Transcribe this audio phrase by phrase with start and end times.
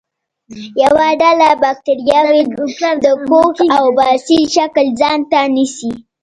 [0.81, 2.41] یوه ډله باکتریاوې
[3.03, 5.91] د کوک او باسیل شکل ځانته نیسي.